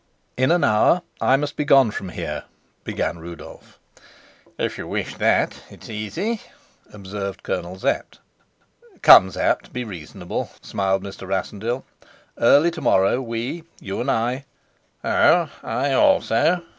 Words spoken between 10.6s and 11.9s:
smiled Mr. Rassendyll.